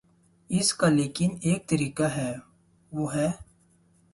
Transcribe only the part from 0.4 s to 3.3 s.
اس کا لیکن ایک طریقہ ہے، وہ ہے۔